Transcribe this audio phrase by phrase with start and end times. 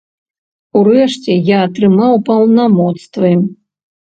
[0.79, 3.31] Урэшце, я атрымаў паўнамоцтвы.